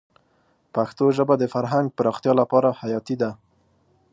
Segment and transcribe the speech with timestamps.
[0.75, 3.31] پښتو ژبه د فرهنګ پراختیا لپاره حیاتي ده.